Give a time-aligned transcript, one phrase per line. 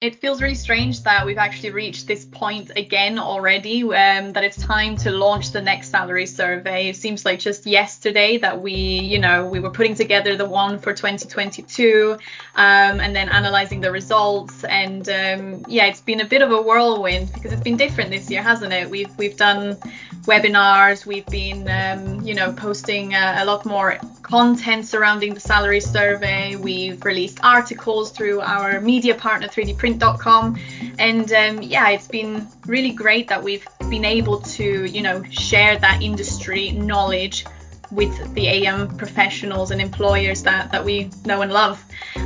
[0.00, 4.56] it feels really strange that we've actually reached this point again already um, that it's
[4.56, 6.88] time to launch the next salary survey.
[6.88, 10.78] It seems like just yesterday that we you know we were putting together the one
[10.78, 12.16] for 2022
[12.54, 14.64] um, and then analyzing the results.
[14.64, 18.30] And um, yeah it's been a bit of a whirlwind because it's been different this
[18.30, 18.88] year hasn't it?
[18.88, 19.76] We've we've done
[20.24, 25.80] webinars we've been um, you know posting a, a lot more content surrounding the salary
[25.80, 26.54] survey.
[26.54, 30.58] We've released articles through our media partner 3d print print.com.
[30.98, 35.78] And um, yeah, it's been really great that we've been able to, you know, share
[35.78, 37.44] that industry knowledge
[37.90, 41.84] with the AM professionals and employers that, that we know and love.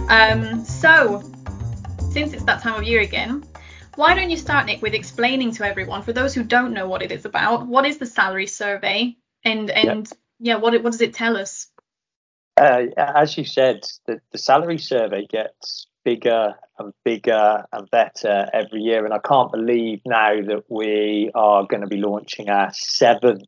[0.08, 1.22] Um, so,
[2.10, 3.44] since it's that time of year again,
[3.96, 7.02] why don't you start, Nick, with explaining to everyone, for those who don't know what
[7.02, 11.00] it is about, what is the salary survey and and yeah, yeah what what does
[11.00, 11.68] it tell us?
[12.56, 18.80] Uh, as you said, the, the salary survey gets bigger and bigger and better every
[18.80, 19.04] year.
[19.04, 23.44] And I can't believe now that we are going to be launching our seventh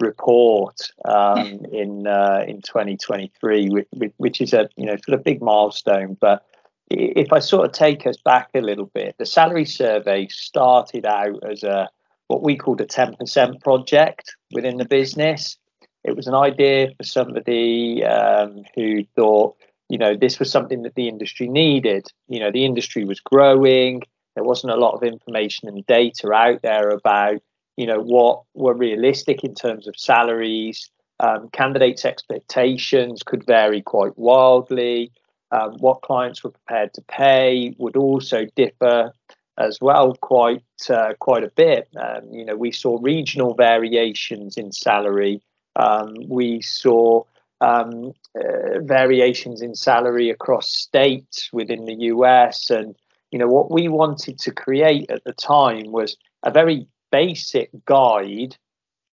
[0.00, 5.42] report um, in uh, in 2023, which, which, is a you know sort of big
[5.42, 6.16] milestone.
[6.20, 6.44] But
[6.90, 11.42] if I sort of take us back a little bit, the salary survey started out
[11.50, 11.88] as a
[12.28, 15.56] what we called a 10% project within the business.
[16.04, 19.56] It was an idea for somebody um, who thought
[19.88, 22.06] you know, this was something that the industry needed.
[22.28, 24.02] You know, the industry was growing.
[24.34, 27.40] There wasn't a lot of information and data out there about,
[27.76, 30.90] you know, what were realistic in terms of salaries.
[31.20, 35.10] Um, candidates' expectations could vary quite wildly.
[35.50, 39.12] Um, what clients were prepared to pay would also differ
[39.56, 41.88] as well quite uh, quite a bit.
[41.96, 45.42] Um, you know, we saw regional variations in salary.
[45.74, 47.24] Um, we saw
[47.60, 52.70] um, uh, variations in salary across states within the US.
[52.70, 52.94] And,
[53.30, 58.56] you know, what we wanted to create at the time was a very basic guide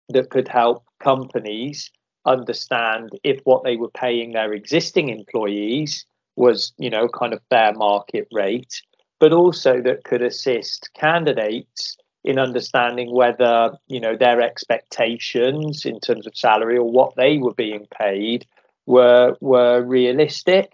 [0.09, 1.91] that could help companies
[2.27, 6.05] understand if what they were paying their existing employees
[6.37, 8.83] was, you know, kind of fair market rate,
[9.19, 16.27] but also that could assist candidates in understanding whether you know their expectations in terms
[16.27, 18.47] of salary or what they were being paid
[18.87, 20.73] were were realistic.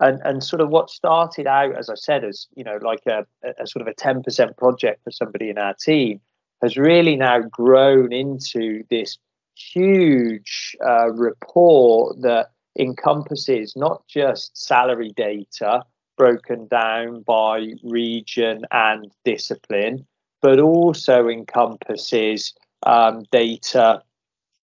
[0.00, 3.24] And and sort of what started out as i said as you know like a,
[3.44, 6.20] a sort of a 10% project for somebody in our team
[6.60, 9.18] has really now grown into this
[9.54, 15.84] huge uh, report that encompasses not just salary data
[16.16, 20.06] broken down by region and discipline
[20.42, 22.52] but also encompasses
[22.84, 24.02] um, data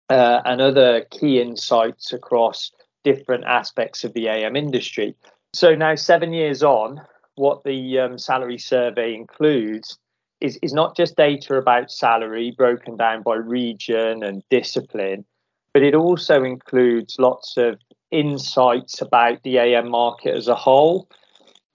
[0.09, 2.72] uh, and other key insights across
[3.03, 5.16] different aspects of the AM industry.
[5.53, 7.01] So now, seven years on,
[7.35, 9.97] what the um, salary survey includes
[10.41, 15.25] is, is not just data about salary broken down by region and discipline,
[15.73, 17.79] but it also includes lots of
[18.11, 21.09] insights about the AM market as a whole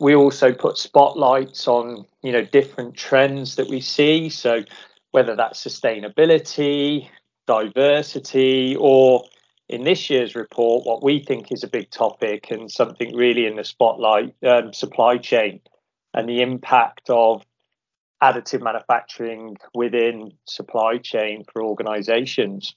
[0.03, 4.63] we also put spotlights on you know different trends that we see so
[5.13, 7.09] whether that's sustainability
[7.47, 9.25] diversity or
[9.69, 13.55] in this year's report what we think is a big topic and something really in
[13.55, 15.61] the spotlight um, supply chain
[16.13, 17.45] and the impact of
[18.21, 22.75] additive manufacturing within supply chain for organizations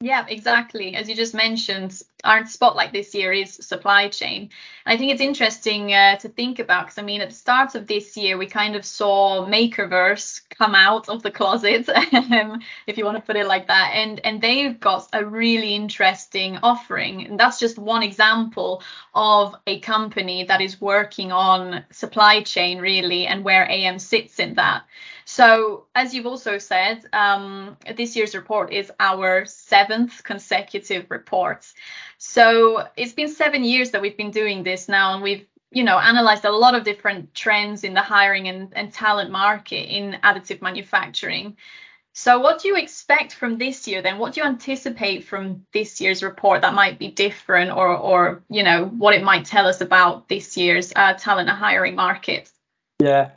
[0.00, 0.94] yeah, exactly.
[0.94, 4.50] As you just mentioned, our spotlight this year is supply chain.
[4.84, 7.74] And I think it's interesting uh, to think about because I mean, at the start
[7.74, 12.98] of this year, we kind of saw Makerverse come out of the closet, um, if
[12.98, 17.26] you want to put it like that, and and they've got a really interesting offering.
[17.26, 18.82] And that's just one example
[19.14, 24.54] of a company that is working on supply chain really, and where AM sits in
[24.54, 24.84] that.
[25.26, 31.66] So, as you've also said, um, this year's report is our seventh consecutive report.
[32.18, 35.98] So, it's been seven years that we've been doing this now, and we've you know
[35.98, 40.62] analyzed a lot of different trends in the hiring and, and talent market in additive
[40.62, 41.56] manufacturing.
[42.16, 44.18] So, what do you expect from this year then?
[44.18, 48.62] What do you anticipate from this year's report that might be different, or, or you
[48.62, 52.52] know, what it might tell us about this year's uh, talent and hiring market?
[53.00, 53.30] Yeah,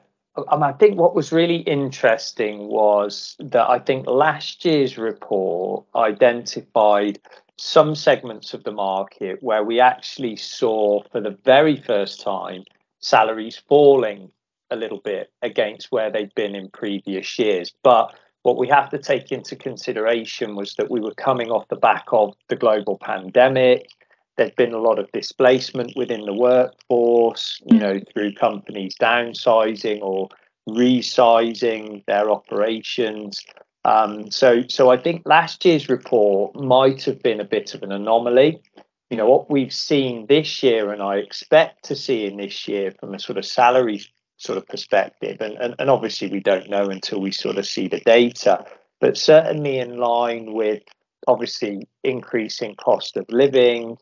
[0.49, 7.19] um, I think what was really interesting was that I think last year's report identified
[7.57, 12.63] some segments of the market where we actually saw for the very first time
[12.99, 14.31] salaries falling
[14.69, 17.73] a little bit against where they'd been in previous years.
[17.83, 18.13] But
[18.43, 22.05] what we have to take into consideration was that we were coming off the back
[22.11, 23.89] of the global pandemic.
[24.37, 30.29] There's been a lot of displacement within the workforce, you know, through companies downsizing or
[30.69, 33.43] resizing their operations.
[33.83, 37.91] Um, so, so I think last year's report might have been a bit of an
[37.91, 38.61] anomaly.
[39.09, 42.93] You know, what we've seen this year, and I expect to see in this year
[42.99, 44.01] from a sort of salary
[44.35, 47.87] sort of perspective, and, and, and obviously we don't know until we sort of see
[47.87, 48.63] the data,
[48.99, 50.83] but certainly in line with
[51.27, 53.97] obviously increasing cost of living,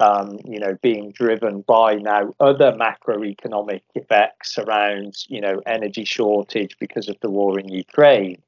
[0.00, 6.76] um, you know, being driven by now other macroeconomic effects around, you know, energy shortage
[6.78, 8.42] because of the war in Ukraine,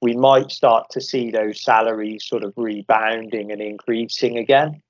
[0.00, 4.82] we might start to see those salaries sort of rebounding and increasing again.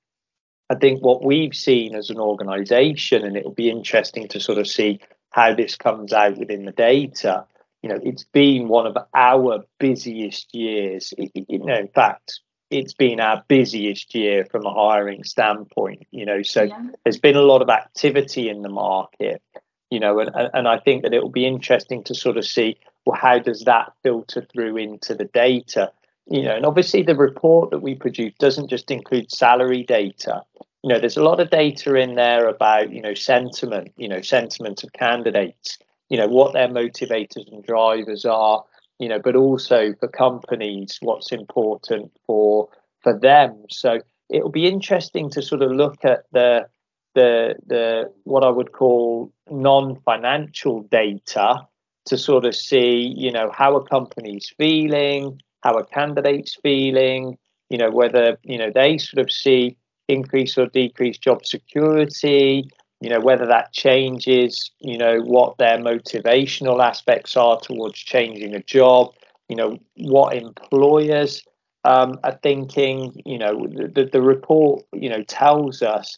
[0.69, 4.67] I think what we've seen as an organization, and it'll be interesting to sort of
[4.67, 7.45] see how this comes out within the data,
[7.83, 11.13] you know, it's been one of our busiest years.
[11.17, 12.39] you know, in fact,
[12.69, 16.87] it's been our busiest year from a hiring standpoint you know so yeah.
[17.03, 19.41] there's been a lot of activity in the market
[19.89, 22.77] you know and, and i think that it will be interesting to sort of see
[23.05, 25.91] well how does that filter through into the data
[26.27, 30.41] you know and obviously the report that we produce doesn't just include salary data
[30.83, 34.21] you know there's a lot of data in there about you know sentiment you know
[34.21, 35.77] sentiment of candidates
[36.09, 38.63] you know what their motivators and drivers are
[38.99, 42.69] you know, but also for companies, what's important for
[43.01, 43.65] for them.
[43.69, 43.99] So
[44.29, 46.67] it'll be interesting to sort of look at the
[47.13, 51.67] the the what I would call non-financial data
[52.05, 57.37] to sort of see, you know, how a company's feeling, how a candidate's feeling,
[57.69, 59.77] you know, whether you know they sort of see
[60.07, 62.69] increase or decrease job security,
[63.05, 68.63] you know whether that changes you know what their motivational aspects are towards changing a
[68.63, 69.13] job
[69.47, 71.43] you know what employers
[71.83, 76.17] um, are thinking you know the, the report you know tells us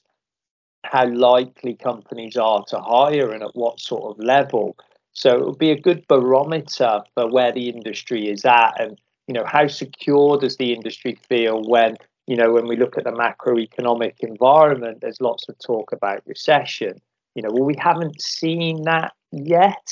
[0.85, 4.77] how likely companies are to hire and at what sort of level.
[5.11, 8.97] So it would be a good barometer for where the industry is at and
[9.27, 13.05] you know how secure does the industry feel when you know, when we look at
[13.05, 16.99] the macroeconomic environment, there's lots of talk about recession.
[17.35, 19.87] You know, well, we haven't seen that yet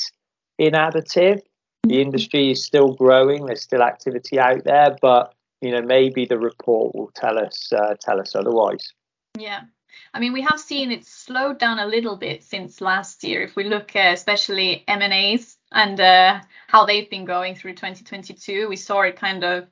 [0.57, 1.41] in additive.
[1.83, 2.01] The mm-hmm.
[2.01, 3.45] industry is still growing.
[3.45, 7.95] There's still activity out there, but you know, maybe the report will tell us uh,
[7.99, 8.91] tell us otherwise.
[9.37, 9.61] Yeah.
[10.13, 13.43] I mean, we have seen it slowed down a little bit since last year.
[13.43, 18.75] If we look, uh, especially M&As and uh, how they've been going through 2022, we
[18.75, 19.67] saw it kind of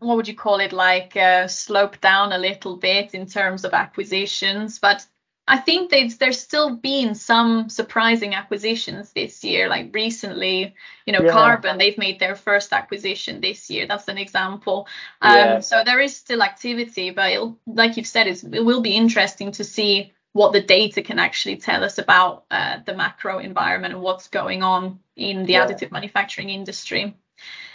[0.00, 3.72] what would you call it like uh, slope down a little bit in terms of
[3.72, 5.06] acquisitions but
[5.46, 10.74] i think there's still been some surprising acquisitions this year like recently
[11.06, 11.32] you know yeah.
[11.32, 14.86] carbon they've made their first acquisition this year that's an example
[15.22, 15.60] um, yeah.
[15.60, 20.12] so there is still activity but like you've said it will be interesting to see
[20.32, 24.62] what the data can actually tell us about uh, the macro environment and what's going
[24.62, 25.66] on in the yeah.
[25.66, 27.16] additive manufacturing industry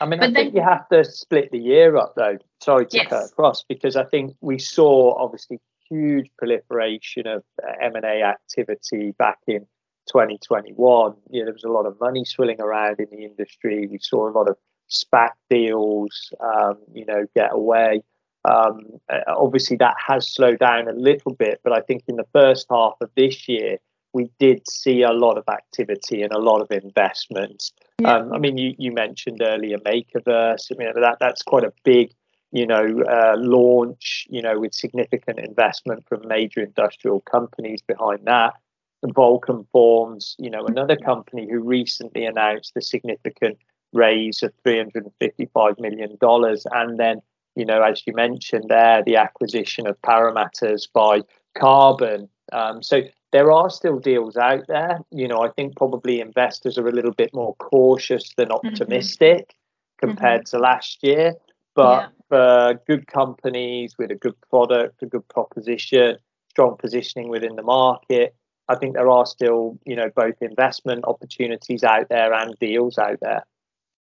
[0.02, 2.38] I mean, but I think you have to split the year up, though.
[2.62, 3.08] Sorry to yes.
[3.08, 9.40] cut across, because I think we saw obviously huge proliferation of uh, M&A activity back
[9.48, 9.62] in
[10.08, 11.14] 2021.
[11.30, 13.88] You know, there was a lot of money swilling around in the industry.
[13.88, 14.58] We saw a lot of
[14.90, 18.04] SPAC deals, um, you know, get away.
[18.46, 22.28] Um, uh, obviously, that has slowed down a little bit, but I think in the
[22.34, 23.78] first half of this year,
[24.14, 27.72] we did see a lot of activity and a lot of investment.
[28.00, 28.18] Yeah.
[28.18, 30.72] Um, I mean, you, you mentioned earlier Makerverse.
[30.72, 32.12] I mean, that that's quite a big,
[32.52, 34.28] you know, uh, launch.
[34.30, 38.54] You know, with significant investment from major industrial companies behind that.
[39.02, 43.58] And Vulcan Forms, you know, another company who recently announced a significant
[43.92, 47.22] raise of 355 million dollars, and then,
[47.56, 51.22] you know, as you mentioned there, the acquisition of ParaMatters by
[51.56, 52.30] Carbon.
[52.52, 53.02] Um, so
[53.34, 55.00] there are still deals out there.
[55.12, 58.68] You know, I think probably investors are a little bit more cautious than mm-hmm.
[58.68, 60.08] optimistic mm-hmm.
[60.08, 60.58] compared mm-hmm.
[60.58, 61.34] to last year.
[61.76, 62.10] But yeah.
[62.30, 66.18] for good companies with a good product, a good proposition,
[66.52, 68.36] strong positioning within the market,
[68.70, 73.18] I think there are still, you know, both investment opportunities out there and deals out
[73.22, 73.44] there.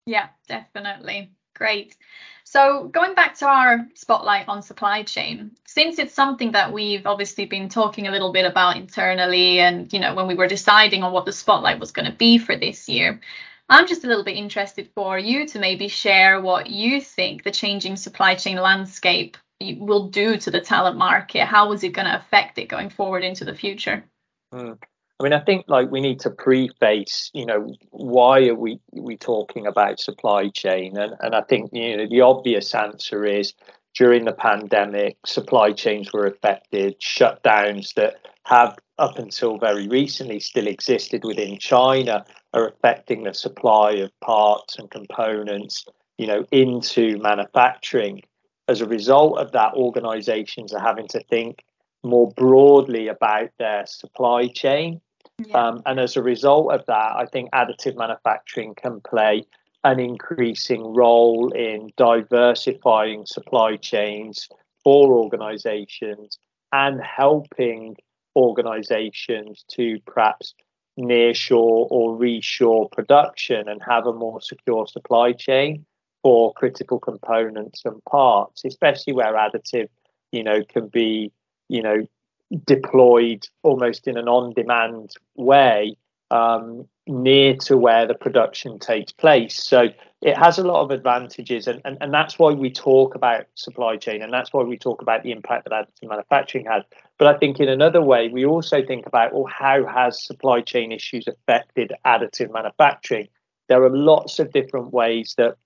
[0.06, 1.32] Yeah, definitely.
[1.55, 1.95] Great.
[2.43, 7.45] So going back to our spotlight on supply chain, since it's something that we've obviously
[7.45, 11.13] been talking a little bit about internally and you know when we were deciding on
[11.13, 13.22] what the spotlight was going to be for this year,
[13.69, 17.51] I'm just a little bit interested for you to maybe share what you think the
[17.51, 21.45] changing supply chain landscape will do to the talent market.
[21.45, 24.03] How is it going to affect it going forward into the future?
[24.53, 24.77] Mm.
[25.24, 29.15] I mean, I think like we need to preface, you know, why are we we
[29.15, 30.98] talking about supply chain?
[30.98, 33.53] And and I think you know the obvious answer is,
[33.96, 38.15] during the pandemic, supply chains were affected, shutdowns that
[38.48, 44.77] have up until very recently still existed within China are affecting the supply of parts
[44.77, 45.86] and components,
[46.18, 48.22] you know, into manufacturing.
[48.68, 51.63] As a result of that, organizations are having to think
[52.03, 55.00] more broadly about their supply chain.
[55.40, 55.58] Yeah.
[55.58, 59.46] Um, and as a result of that, I think additive manufacturing can play
[59.84, 64.48] an increasing role in diversifying supply chains
[64.84, 66.38] for organizations
[66.72, 67.96] and helping
[68.36, 70.54] organizations to perhaps
[71.00, 75.86] nearshore or reshore production and have a more secure supply chain
[76.22, 79.90] for critical components and parts, especially where additive,
[80.32, 81.32] you know, can be,
[81.68, 82.08] you know,
[82.65, 85.95] deployed almost in an on-demand way
[86.31, 89.62] um, near to where the production takes place.
[89.63, 89.89] So
[90.22, 93.98] it has a lot of advantages, and, and, and that's why we talk about supply
[93.98, 96.83] chain, and that's why we talk about the impact that additive manufacturing has.
[97.19, 100.91] But I think in another way, we also think about, well, how has supply chain
[100.91, 103.27] issues affected additive manufacturing?
[103.69, 105.57] There are lots of different ways that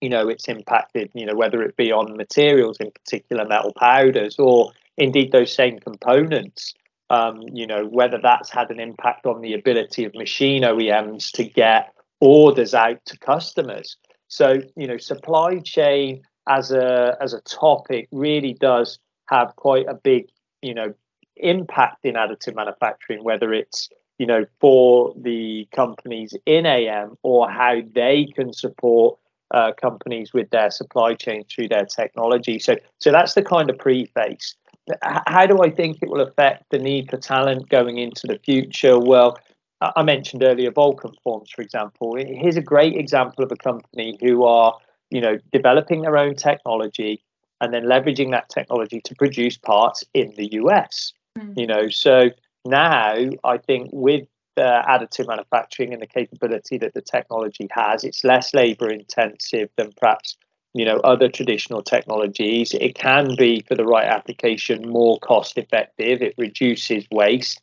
[0.00, 4.36] you know it's impacted you know whether it be on materials in particular metal powders
[4.36, 6.74] or indeed those same components
[7.12, 11.44] um, you know, whether that's had an impact on the ability of machine OEMs to
[11.44, 13.98] get orders out to customers.
[14.28, 19.94] So, you know, supply chain as a as a topic really does have quite a
[19.94, 20.30] big,
[20.62, 20.94] you know,
[21.36, 27.82] impact in additive manufacturing, whether it's you know for the companies in AM or how
[27.94, 29.18] they can support
[29.50, 32.58] uh, companies with their supply chain through their technology.
[32.58, 34.54] So, so that's the kind of preface
[35.02, 38.98] how do I think it will affect the need for talent going into the future?
[38.98, 39.38] Well,
[39.80, 42.16] I mentioned earlier Vulcan Forms, for example.
[42.16, 44.76] Here's a great example of a company who are,
[45.10, 47.22] you know, developing their own technology
[47.60, 51.12] and then leveraging that technology to produce parts in the US.
[51.38, 51.58] Mm.
[51.58, 52.30] You know, so
[52.64, 58.24] now I think with uh, additive manufacturing and the capability that the technology has, it's
[58.24, 60.36] less labor intensive than perhaps
[60.74, 66.22] you know other traditional technologies it can be for the right application more cost effective
[66.22, 67.60] it reduces waste.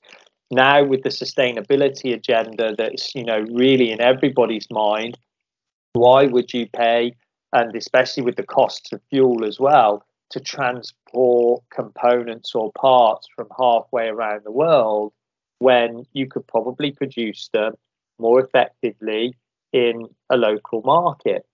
[0.51, 5.17] Now with the sustainability agenda that's you know really in everybody's mind
[5.93, 7.13] why would you pay
[7.53, 13.47] and especially with the costs of fuel as well to transport components or parts from
[13.57, 15.11] halfway around the world
[15.57, 17.73] when you could probably produce them
[18.19, 19.35] more effectively
[19.73, 21.45] in a local market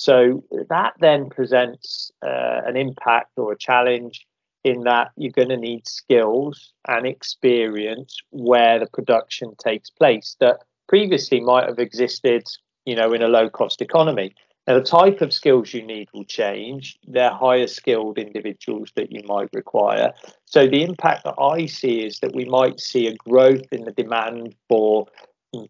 [0.00, 4.26] so that then presents uh, an impact or a challenge
[4.64, 10.60] in that you're going to need skills and experience where the production takes place that
[10.88, 12.44] previously might have existed,
[12.86, 14.34] you know, in a low cost economy.
[14.66, 16.98] Now, the type of skills you need will change.
[17.06, 20.14] They're higher skilled individuals that you might require.
[20.46, 23.92] So, the impact that I see is that we might see a growth in the
[23.92, 25.08] demand for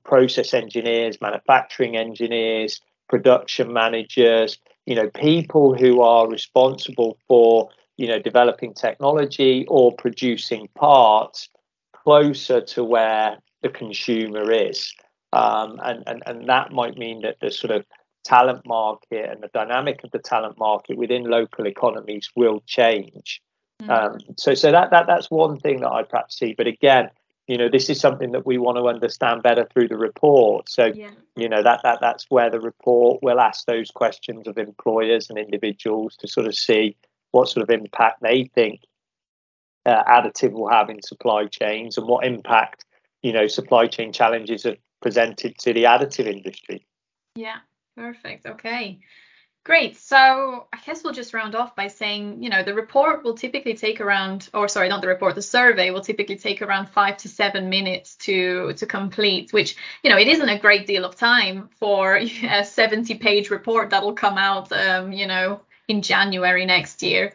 [0.05, 8.19] process engineers, manufacturing engineers, production managers, you know, people who are responsible for, you know,
[8.19, 11.49] developing technology or producing parts
[11.93, 14.95] closer to where the consumer is.
[15.33, 17.85] Um, and, and, and that might mean that the sort of
[18.25, 23.43] talent market and the dynamic of the talent market within local economies will change.
[23.83, 23.91] Mm-hmm.
[23.91, 26.55] Um, so so that, that that's one thing that I perhaps see.
[26.57, 27.11] But again,
[27.51, 30.71] you know this is something that we want to understand better through the report.
[30.71, 31.11] So yeah.
[31.35, 35.37] you know that that that's where the report will ask those questions of employers and
[35.37, 36.97] individuals to sort of see
[37.33, 38.83] what sort of impact they think
[39.85, 42.85] uh, additive will have in supply chains and what impact
[43.25, 46.87] you know supply chain challenges have presented to the additive industry.
[47.35, 47.57] Yeah
[47.97, 48.47] perfect.
[48.47, 49.01] Okay
[49.63, 49.99] Great.
[49.99, 53.75] So I guess we'll just round off by saying, you know, the report will typically
[53.75, 57.29] take around, or sorry, not the report, the survey will typically take around five to
[57.29, 61.69] seven minutes to to complete, which, you know, it isn't a great deal of time
[61.79, 67.35] for a 70 page report that'll come out, um, you know, in January next year.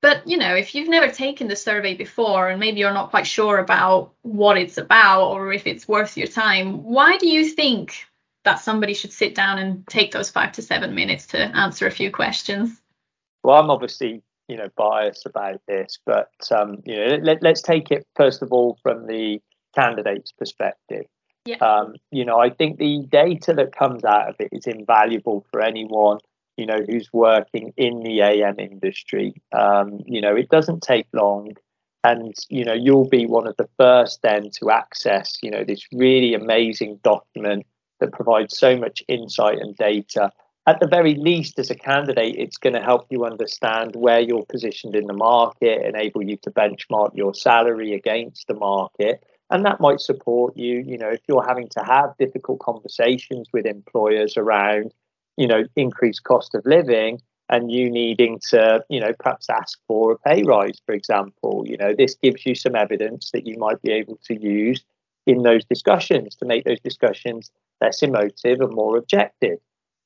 [0.00, 3.26] But, you know, if you've never taken the survey before and maybe you're not quite
[3.26, 8.06] sure about what it's about or if it's worth your time, why do you think
[8.44, 11.90] that somebody should sit down and take those five to seven minutes to answer a
[11.90, 12.80] few questions?
[13.42, 17.90] Well, I'm obviously you know biased about this, but um, you know let, us take
[17.90, 19.40] it first of all from the
[19.74, 21.06] candidate's perspective.
[21.44, 21.56] Yeah.
[21.56, 25.60] Um, you know, I think the data that comes out of it is invaluable for
[25.60, 26.18] anyone
[26.56, 29.34] you know who's working in the AM industry.
[29.52, 31.54] Um, you know, it doesn't take long
[32.04, 35.86] and you know you'll be one of the first then to access you know this
[35.92, 37.66] really amazing document
[38.02, 40.30] that provides so much insight and data
[40.66, 44.46] at the very least, as a candidate, it's going to help you understand where you're
[44.46, 49.24] positioned in the market, enable you to benchmark your salary against the market.
[49.50, 53.66] And that might support you, you know, if you're having to have difficult conversations with
[53.66, 54.94] employers around,
[55.36, 60.12] you know, increased cost of living and you needing to, you know, perhaps ask for
[60.12, 61.64] a pay rise, for example.
[61.66, 64.84] You know, this gives you some evidence that you might be able to use
[65.26, 67.50] in those discussions to make those discussions
[67.82, 69.58] less emotive and more objective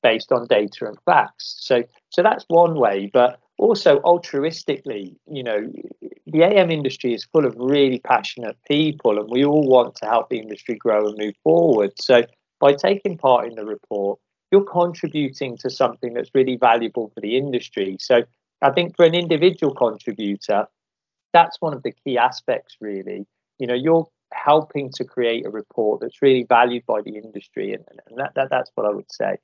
[0.02, 1.56] based on data and facts.
[1.60, 3.10] So, so that's one way.
[3.12, 5.72] But also altruistically, you know,
[6.26, 10.28] the AM industry is full of really passionate people, and we all want to help
[10.28, 11.92] the industry grow and move forward.
[12.00, 12.22] So,
[12.60, 14.18] by taking part in the report,
[14.50, 17.96] you're contributing to something that's really valuable for the industry.
[18.00, 18.22] So,
[18.62, 20.66] I think for an individual contributor,
[21.32, 23.26] that's one of the key aspects, really.
[23.58, 27.84] You know, you're helping to create a report that's really valued by the industry, and,
[28.06, 29.36] and that, that, that's what I would say.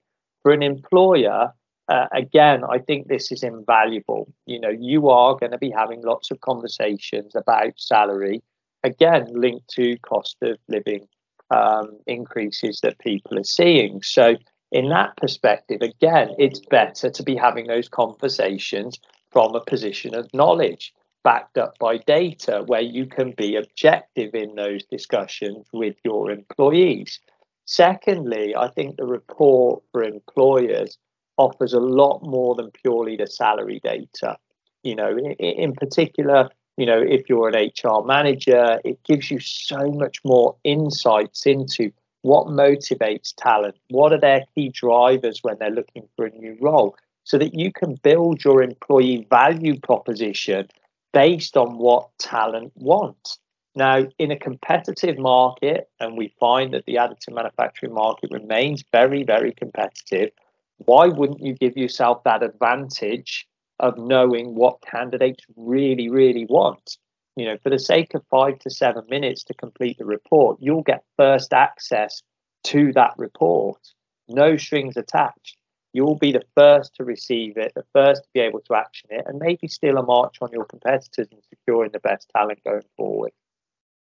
[0.42, 1.52] For an employer,
[1.88, 4.32] uh, again, I think this is invaluable.
[4.46, 8.42] You know, you are going to be having lots of conversations about salary,
[8.84, 11.06] again, linked to cost of living
[11.50, 14.02] um, increases that people are seeing.
[14.02, 14.36] So,
[14.70, 18.98] in that perspective, again, it's better to be having those conversations
[19.30, 24.54] from a position of knowledge backed up by data where you can be objective in
[24.54, 27.20] those discussions with your employees.
[27.64, 30.98] Secondly, I think the report for employers
[31.36, 34.36] offers a lot more than purely the salary data.
[34.82, 39.38] You know, in, in particular, you know, if you're an HR manager, it gives you
[39.38, 45.70] so much more insights into what motivates talent, what are their key drivers when they're
[45.70, 50.68] looking for a new role, so that you can build your employee value proposition
[51.12, 53.38] based on what talent wants.
[53.74, 59.22] Now, in a competitive market, and we find that the additive manufacturing market remains very,
[59.22, 60.30] very competitive,
[60.78, 63.46] why wouldn't you give yourself that advantage
[63.80, 66.98] of knowing what candidates really, really want?
[67.36, 70.82] You know, for the sake of five to seven minutes to complete the report, you'll
[70.82, 72.22] get first access
[72.64, 73.80] to that report,
[74.28, 75.56] no strings attached.
[75.92, 79.24] You'll be the first to receive it, the first to be able to action it,
[79.26, 83.32] and maybe steal a march on your competitors and securing the best talent going forward.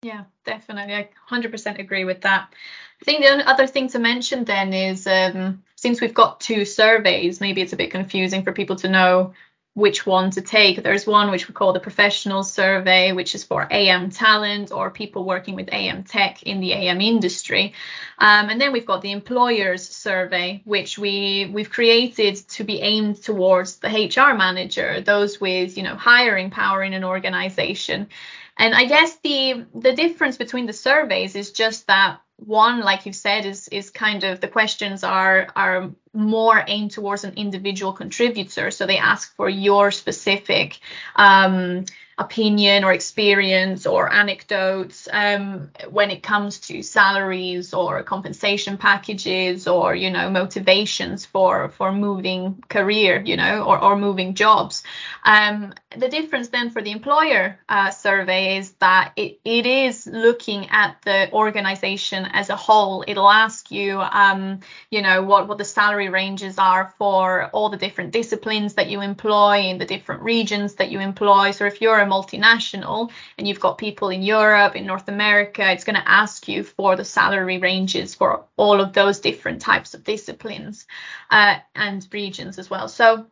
[0.03, 0.95] Yeah, definitely.
[0.95, 2.53] I 100% agree with that.
[3.01, 7.41] I think the other thing to mention then is um, since we've got two surveys,
[7.41, 9.33] maybe it's a bit confusing for people to know
[9.73, 10.83] which one to take.
[10.83, 15.23] There's one which we call the professional survey, which is for AM talent or people
[15.23, 17.73] working with AM tech in the AM industry.
[18.19, 23.23] Um, and then we've got the employers survey, which we we've created to be aimed
[23.23, 28.09] towards the HR manager, those with you know hiring power in an organization.
[28.57, 33.13] And I guess the the difference between the surveys is just that one, like you
[33.13, 38.71] said, is is kind of the questions are are more aimed towards an individual contributor.
[38.71, 40.79] So they ask for your specific
[41.15, 41.85] um,
[42.17, 49.95] opinion or experience or anecdotes um, when it comes to salaries or compensation packages or
[49.95, 54.83] you know motivations for for moving career you know or, or moving jobs
[55.25, 60.69] um, the difference then for the employer uh, survey is that it, it is looking
[60.69, 65.65] at the organization as a whole it'll ask you um, you know what what the
[65.65, 70.75] salary ranges are for all the different disciplines that you employ in the different regions
[70.75, 74.85] that you employ so if you're a multinational and you've got people in Europe, in
[74.85, 79.19] North America, it's going to ask you for the salary ranges for all of those
[79.19, 80.85] different types of disciplines
[81.29, 82.87] uh, and regions as well.
[82.87, 83.27] So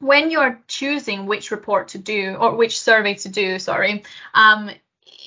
[0.00, 4.70] when you're choosing which report to do or which survey to do, sorry, um,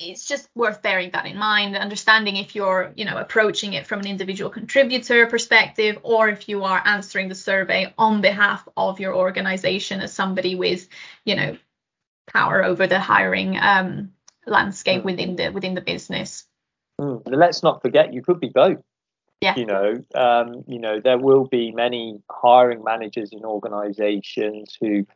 [0.00, 4.00] it's just worth bearing that in mind understanding if you're you know approaching it from
[4.00, 9.14] an individual contributor perspective or if you are answering the survey on behalf of your
[9.14, 10.88] organization as somebody with
[11.24, 11.56] you know
[12.26, 14.12] power over the hiring um,
[14.46, 15.04] landscape mm.
[15.04, 16.46] within the within the business.
[17.00, 17.22] Mm.
[17.26, 18.78] Let's not forget, you could be both.
[19.42, 19.56] Yeah.
[19.56, 25.06] You know, um, you know, there will be many hiring managers in organisations who, you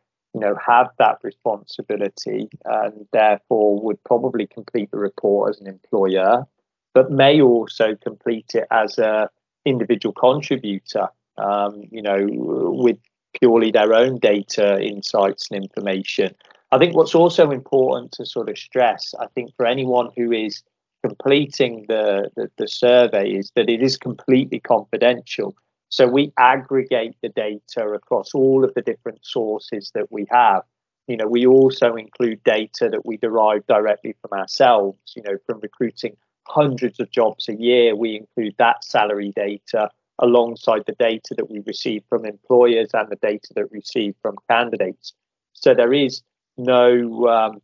[0.41, 6.45] know, have that responsibility and therefore would probably complete the report as an employer,
[6.93, 9.29] but may also complete it as a
[9.63, 11.07] individual contributor.
[11.37, 12.97] Um, you know, with
[13.39, 16.35] purely their own data, insights, and information.
[16.71, 20.63] I think what's also important to sort of stress, I think for anyone who is
[21.07, 25.49] completing the, the, the survey, is that it is completely confidential.
[25.89, 30.63] So we aggregate the data across all of the different sources that we have.
[31.07, 35.59] You know, we also include data that we derive directly from ourselves, you know, from
[35.61, 36.17] recruiting
[36.59, 37.95] hundreds of jobs a year.
[37.95, 39.89] We include that salary data
[40.19, 44.35] alongside the data that we receive from employers and the data that we receive from
[44.49, 45.13] candidates.
[45.53, 46.21] So there is
[46.57, 47.61] no um,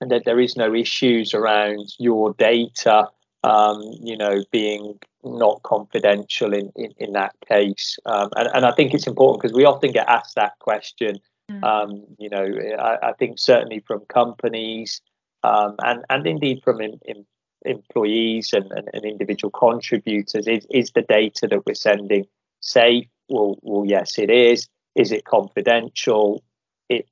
[0.00, 3.08] and that there is no issues around your data,
[3.44, 7.98] um, you know, being not confidential in, in, in that case.
[8.06, 11.18] Um, and, and I think it's important because we often get asked that question.
[11.50, 11.64] Mm.
[11.64, 12.46] Um, you know,
[12.78, 15.00] I, I, think certainly from companies
[15.44, 17.24] um, and, and indeed from in, in
[17.64, 22.24] employees and, and, and, individual contributors, is, is the data that we're sending
[22.60, 23.06] safe?
[23.28, 24.68] Well, well, yes, it is.
[24.96, 26.42] Is it confidential?
[26.88, 27.08] It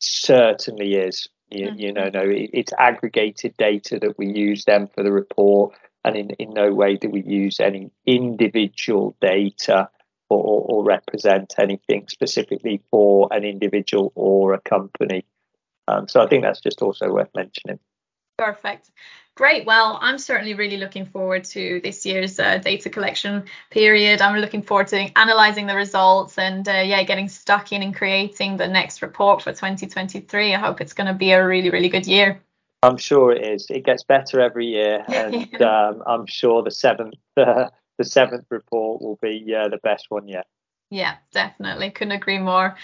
[0.00, 1.28] certainly is.
[1.52, 1.78] You, mm-hmm.
[1.78, 6.16] you know, no, it, it's aggregated data that we use then for the report, and
[6.16, 9.88] in, in no way do we use any individual data
[10.28, 15.24] or, or represent anything specifically for an individual or a company.
[15.88, 17.78] Um, so I think that's just also worth mentioning.
[18.38, 18.90] Perfect.
[19.42, 19.66] Great.
[19.66, 24.20] Well, I'm certainly really looking forward to this year's uh, data collection period.
[24.20, 28.56] I'm looking forward to analysing the results and uh, yeah, getting stuck in and creating
[28.56, 30.54] the next report for 2023.
[30.54, 32.40] I hope it's going to be a really, really good year.
[32.84, 33.66] I'm sure it is.
[33.68, 39.02] It gets better every year, and um, I'm sure the seventh uh, the seventh report
[39.02, 40.46] will be uh, the best one yet.
[40.92, 41.90] Yeah, definitely.
[41.90, 42.76] Couldn't agree more.